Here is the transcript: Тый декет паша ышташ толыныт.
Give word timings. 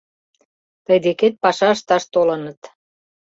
Тый 0.85 0.97
декет 1.05 1.33
паша 1.43 1.69
ышташ 1.75 2.03
толыныт. 2.13 2.61